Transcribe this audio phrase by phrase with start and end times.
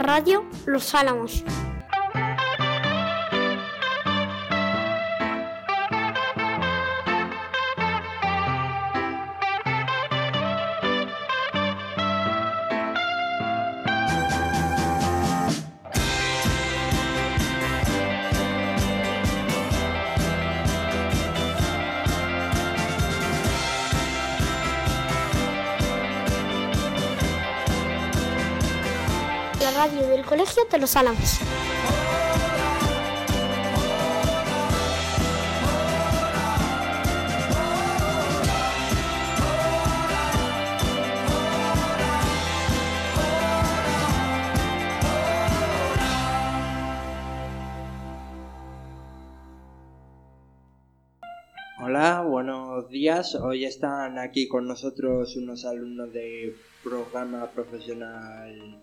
[0.00, 1.44] Radio Los Álamos.
[29.88, 31.40] Del Colegio de Los Álamos.
[51.82, 53.34] Hola, buenos días.
[53.34, 58.78] Hoy están aquí con nosotros unos alumnos de programa profesional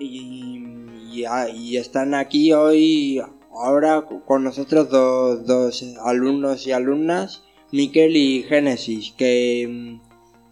[0.00, 0.64] y,
[1.12, 3.20] y- están aquí hoy,
[3.52, 9.98] ahora con nosotros dos, dos alumnos y alumnas, Miquel y Génesis, que,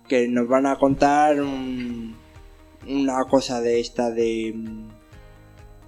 [0.06, 2.14] que nos van a contar un-
[2.86, 4.54] una cosa de esta de,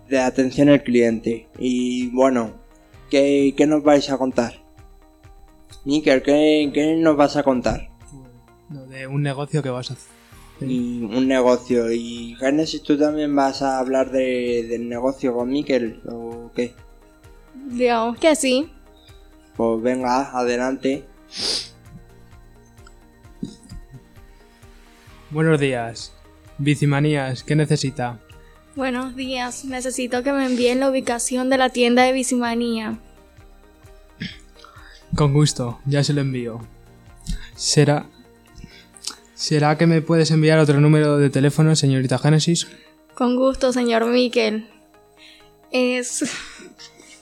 [0.09, 1.49] de atención al cliente.
[1.59, 2.53] Y bueno,
[3.11, 4.55] ¿qué, qué nos vais a contar?
[5.85, 7.91] Miquel, ¿qué, qué nos vas a contar?
[8.71, 10.11] Lo de un negocio que vas a hacer.
[10.61, 11.91] Y un negocio.
[11.91, 16.75] Y Génesis, ¿tú también vas a hablar de, del negocio con Miquel o qué?
[17.55, 18.71] Digamos que sí.
[19.57, 21.05] Pues venga, adelante.
[25.31, 26.13] Buenos días.
[26.59, 28.21] Bicimanías, ¿qué necesita?
[28.77, 29.65] Buenos días.
[29.65, 32.99] Necesito que me envíen la ubicación de la tienda de Bicimanía.
[35.15, 36.61] Con gusto, ya se lo envío.
[37.55, 38.07] ¿Será...
[39.41, 42.67] ¿Será que me puedes enviar otro número de teléfono, señorita Génesis?
[43.15, 44.69] Con gusto, señor Miquel.
[45.73, 46.25] Es.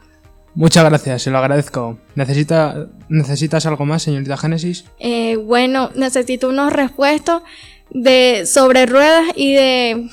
[0.54, 1.98] Muchas gracias, se lo agradezco.
[2.14, 2.88] ¿Necesita...
[3.10, 4.86] ¿Necesitas algo más, señorita Génesis?
[5.00, 7.42] Eh, bueno, necesito unos repuestos
[7.90, 10.08] de sobre ruedas y de.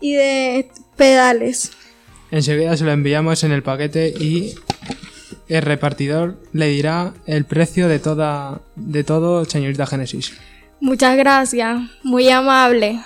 [0.00, 1.72] y de pedales.
[2.30, 4.54] Enseguida se lo enviamos en el paquete y
[5.48, 10.34] el repartidor le dirá el precio de toda de todo, señorita Génesis.
[10.80, 13.00] Muchas gracias, muy amable.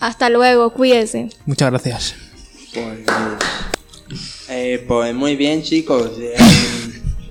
[0.00, 1.30] Hasta luego, cuídese.
[1.46, 2.14] Muchas gracias.
[2.72, 3.00] Pues,
[4.48, 6.12] eh, pues muy bien, chicos.
[6.20, 6.34] Eh,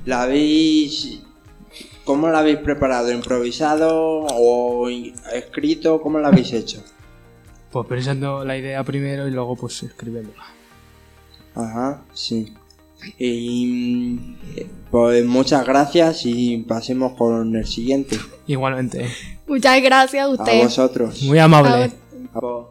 [0.05, 1.21] ¿La habéis.
[2.03, 3.11] ¿Cómo la habéis preparado?
[3.11, 6.01] ¿Improvisado o escrito?
[6.01, 6.83] ¿Cómo la habéis hecho?
[7.71, 10.43] Pues pensando la idea primero y luego pues escribiéndola.
[11.59, 12.53] Ajá, sí.
[13.17, 14.19] Y
[14.55, 18.17] eh, pues muchas gracias y pasemos con el siguiente.
[18.47, 19.07] Igualmente.
[19.47, 20.63] Muchas gracias a A usted.
[20.63, 21.21] vosotros.
[21.23, 21.69] Muy amable.
[21.69, 22.65] A- Pues,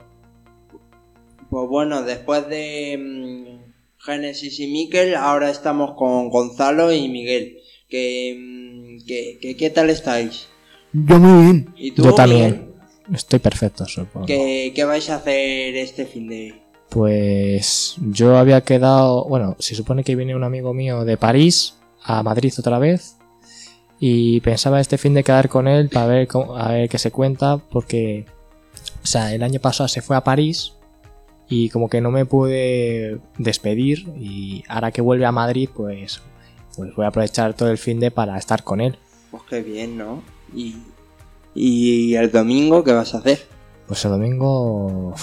[1.51, 7.59] pues bueno, después de mm, Génesis y Miquel, ahora estamos con Gonzalo y Miguel.
[7.89, 10.49] Que, mm, que, que- ¿Qué tal estáis?
[10.93, 11.75] Yo muy bien.
[11.77, 12.17] ¿Y tú, Yo Miguel?
[12.17, 12.67] también.
[13.15, 14.27] Estoy perfecto, supongo.
[14.27, 16.66] ¿Qué, qué vais a hacer este fin de...?
[16.91, 22.23] Pues yo había quedado, bueno, se supone que viene un amigo mío de París a
[22.23, 23.17] Madrid otra vez
[23.99, 27.11] y pensaba este fin de quedar con él para ver cómo- a ver qué se
[27.11, 28.27] cuenta porque,
[29.03, 30.75] o sea, el año pasado se fue a París
[31.49, 36.21] y como que no me pude despedir y ahora que vuelve a Madrid pues,
[36.77, 38.97] pues voy a aprovechar todo el fin de para estar con él.
[39.31, 40.23] Pues qué bien, ¿no?
[40.55, 40.77] Y,
[41.55, 43.41] y el domingo, ¿qué vas a hacer?
[43.89, 45.15] Pues el domingo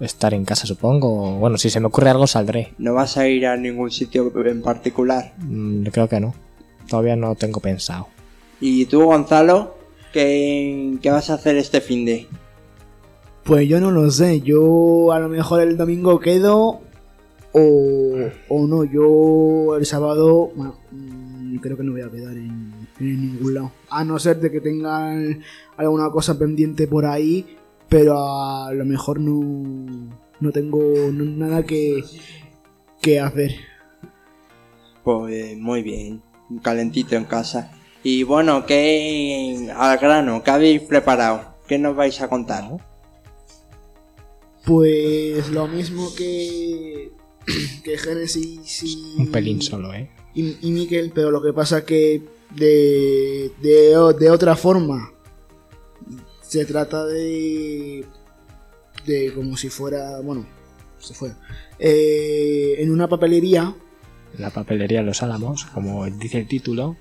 [0.00, 1.38] estar en casa supongo.
[1.38, 2.74] Bueno, si se me ocurre algo saldré.
[2.78, 5.34] ¿No vas a ir a ningún sitio en particular?
[5.38, 6.34] Mm, creo que no.
[6.88, 8.08] Todavía no tengo pensado.
[8.60, 9.76] ¿Y tú, Gonzalo?
[10.12, 12.26] ¿Qué, qué vas a hacer este fin de...?
[13.44, 14.40] Pues yo no lo sé.
[14.40, 16.80] Yo a lo mejor el domingo quedo
[17.52, 18.14] o,
[18.48, 18.84] o no.
[18.84, 23.72] Yo el sábado bueno, mm, creo que no voy a quedar en, en ningún lado.
[23.90, 25.42] A no ser de que tengan
[25.76, 27.56] alguna cosa pendiente por ahí,
[27.92, 30.08] pero a lo mejor no,
[30.40, 30.80] no tengo
[31.12, 32.02] no- nada que,
[33.02, 33.54] que hacer.
[35.04, 36.22] Pues muy bien,
[36.62, 37.70] calentito en casa.
[38.02, 40.42] Y bueno, ¿qué al grano?
[40.42, 41.54] ¿Qué habéis preparado?
[41.68, 42.64] ¿Qué nos vais a contar?
[44.64, 47.12] Pues lo mismo que,
[47.84, 49.20] que Genesis y...
[49.20, 50.08] Un pelín solo, ¿eh?
[50.34, 52.22] y, y Miquel, pero lo que pasa que
[52.56, 55.11] de, de, de otra forma
[56.52, 58.04] se trata de
[59.06, 60.46] de como si fuera bueno
[60.98, 61.32] se fue
[61.78, 63.74] eh, en una papelería
[64.38, 66.96] la papelería Los Álamos, como dice el título.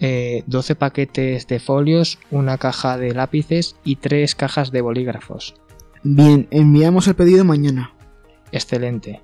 [0.00, 5.56] Eh, 12 paquetes de folios, una caja de lápices y 3 cajas de bolígrafos.
[6.04, 7.92] Bien, enviamos el pedido mañana.
[8.52, 9.20] Excelente.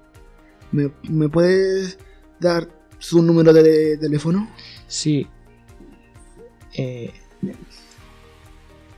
[0.73, 2.01] ¿Me, me puedes
[2.41, 2.69] dar
[2.99, 4.51] su número de teléfono?
[4.89, 5.29] Sí.
[6.75, 7.13] Eh,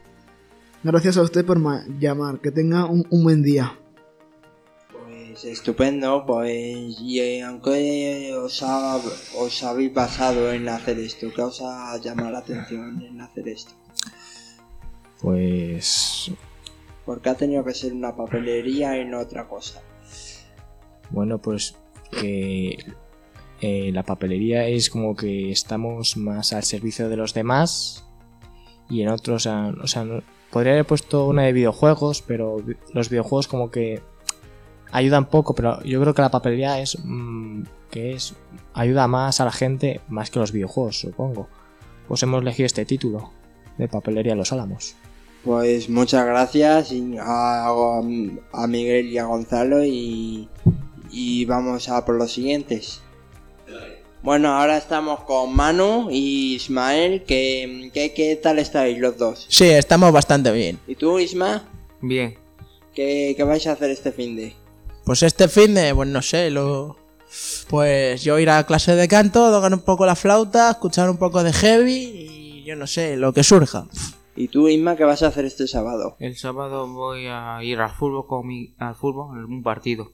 [0.84, 2.40] Gracias a usted por ma- llamar.
[2.40, 3.78] Que tenga un, un buen día.
[4.92, 9.00] Pues estupendo, pues y eh, aunque os, ha-
[9.38, 13.74] os habéis basado en hacer esto, ¿qué os ha llamado la atención en hacer esto?
[15.22, 16.32] Pues
[17.06, 19.82] Porque ha tenido que ser una papelería y no otra cosa.
[21.10, 21.76] bueno, pues
[22.12, 22.78] que
[23.62, 28.06] eh, la papelería es como que estamos más al servicio de los demás
[28.90, 30.22] y en otros, o sea, o sea, no-
[30.52, 32.58] podría haber puesto una de videojuegos, pero
[32.94, 34.02] los videojuegos como que
[34.92, 38.36] ayudan poco, pero yo creo que la papelería es mm, que es
[38.74, 41.50] ayuda más a la gente más que los videojuegos, supongo.
[42.08, 43.32] Pues hemos elegido este título
[43.78, 44.96] de papelería Los Álamos.
[45.48, 46.92] Pues muchas gracias
[47.22, 47.70] a,
[48.52, 50.50] a Miguel y a Gonzalo y,
[51.10, 53.00] y vamos a por los siguientes.
[54.22, 59.46] Bueno, ahora estamos con Manu y Ismael, que, que- ¿qué tal estáis los dos?
[59.48, 60.80] Sí, estamos bastante bien.
[60.86, 61.64] ¿Y tú, Isma?
[62.02, 62.36] Bien,
[62.94, 64.54] ¿Qué, qué vais a hacer este fin de?
[65.06, 66.98] Pues este fin de, pues no sé, lo...
[67.70, 71.42] Pues yo ir a clase de canto, tocar un poco la flauta, escuchar un poco
[71.42, 73.86] de heavy y yo no sé, lo que surja.
[74.38, 76.16] ¿Y tú, Isma, qué vas a hacer este sábado?
[76.20, 80.14] el sábado voy a ir al fútbol con mi, al fútbol en un partido.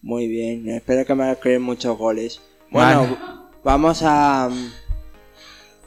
[0.00, 2.40] Muy bien, espero que me creen muchos goles.
[2.70, 3.16] Bueno, Vale.
[3.64, 4.48] vamos a...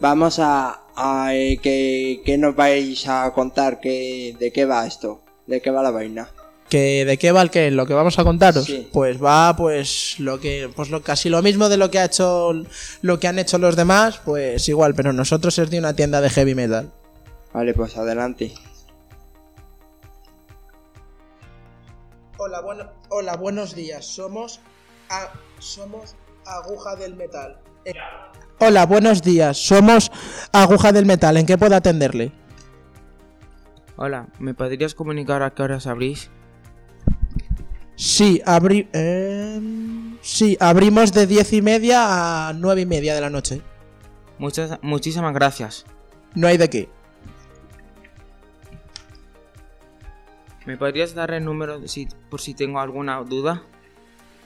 [0.02, 0.82] Vamos a...
[0.98, 5.72] a eh, que, que nos vais a contar que, de qué va esto, de qué
[5.72, 6.30] va la vaina.
[6.68, 7.72] ¿Que ¿De qué va el qué?
[7.72, 8.66] ¿Lo que vamos a contaros?
[8.66, 8.90] Sí.
[8.92, 12.52] Pues va, pues lo que, pues lo casi lo mismo de lo que ha hecho,
[13.02, 16.30] lo que han hecho los demás, pues igual, pero nosotros es de una tienda de
[16.30, 16.92] heavy metal.
[17.54, 18.54] Vale, pues adelante.
[22.38, 24.06] Hola, bueno, hola, buenos días.
[24.06, 24.62] Somos
[25.10, 25.30] a-
[25.60, 26.16] somos
[26.46, 27.60] Aguja del Metal.
[27.86, 27.94] Eh,
[28.60, 29.58] hola, buenos días.
[29.58, 30.12] Somos
[30.54, 31.36] Aguja del Metal.
[31.38, 32.32] ¿En qué puedo atenderle?
[33.98, 36.30] Hola, ¿me podrías comunicar a qué horas abrís?
[37.96, 43.30] Sí, abri em, sí, abrimos de diez y media a nueve y media de la
[43.30, 43.62] noche.
[44.38, 45.86] Muchas, muchísimas gracias.
[46.34, 46.90] No hay de qué.
[50.70, 53.64] ¿Me podrías dar el número si, por si tengo alguna duda?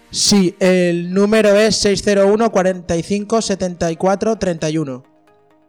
[0.09, 5.03] Sí, el número es 601 45 74 31.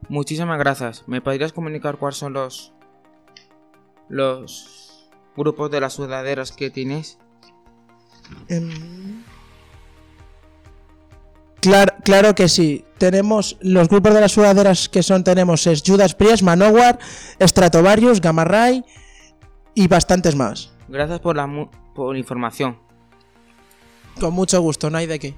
[0.08, 1.02] Muchísimas gracias.
[1.08, 2.72] ¿Me podrías comunicar cuáles son los
[4.08, 7.18] los grupos de las sudaderas que tienes?
[8.46, 9.24] Em,
[11.60, 12.84] Claro, claro que sí.
[12.98, 17.00] Tenemos los grupos de las sudaderas que son tenemos es Judas Priest, Manowar,
[17.40, 18.84] Stratovarius, Gamma Ray
[19.74, 20.70] y bastantes más.
[20.88, 22.78] Gracias por la mu- por la información.
[24.20, 25.34] Con mucho gusto, no hay de qué.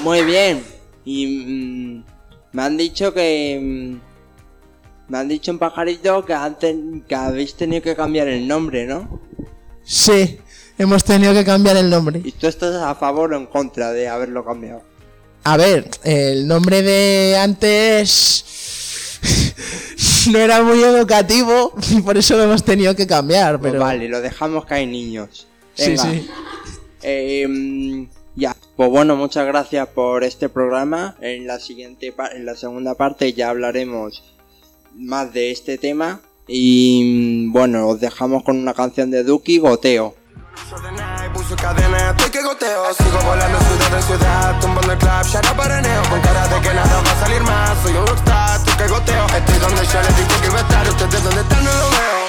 [0.00, 0.64] Muy bien.
[1.04, 2.04] Y mm,
[2.52, 3.60] me han dicho que...
[3.62, 8.48] mm, me han dicho un pajarito que, han ten- que habéis tenido que cambiar el
[8.48, 9.20] nombre, ¿no?
[9.82, 10.38] Sí,
[10.78, 12.22] hemos tenido que cambiar el nombre.
[12.24, 14.82] ¿Y tú estás a favor o en contra de haberlo cambiado?
[15.44, 19.20] A ver, el nombre de antes
[20.32, 24.08] no era muy educativo y por eso lo hemos tenido que cambiar, Pues pero vale,
[24.08, 25.46] lo dejamos que hay niños.
[25.74, 26.28] sí, Venga, sí.
[27.02, 31.16] Em, ya, pues bueno, muchas gracias por este programa.
[31.20, 34.22] En la siguiente, pa- en la segunda parte ya hablaremos
[34.94, 36.20] más de este tema.
[36.46, 40.14] Y mm, bueno, os dejamos con una canción de Duki, Goteo.
[41.54, 42.94] Puso cadena, estoy que goteo.
[42.94, 46.74] Sigo volando ciudad en ciudad, tumbando el club, ya no paraneo Con cara de que
[46.74, 49.26] nada va a salir más, soy un rockstar, estoy que goteo.
[49.26, 52.20] Estoy donde yo les dije que iba a estar, ustedes donde están no lo veo.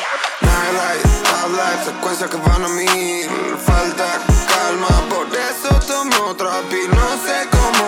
[0.41, 3.58] Nightlight, top life, secuencias que van a mil.
[3.65, 4.05] Falta
[4.48, 6.62] calma, por eso tomé otra
[6.94, 7.86] No sé cómo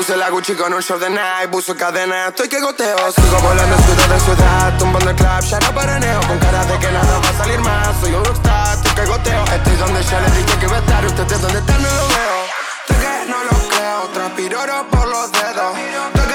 [0.00, 3.76] puse la Gucci con un short de Nike, puso cadena, estoy que goteo Sigo volando
[3.76, 7.28] ciudad en ciudad, tumbando el club, ya no paraneo Con cara de que nada va
[7.28, 10.64] a salir más, soy un rockstar, estoy que goteo Estoy donde ya les dije que
[10.64, 12.38] iba a estar, ustedes donde están no lo veo
[12.80, 16.29] Estoy que no lo creo, transpiro por los dedos